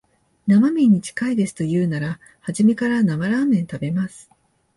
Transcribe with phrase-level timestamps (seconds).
[0.47, 4.31] 生めんに近いですと言うなら、初めから生ラーメン食べます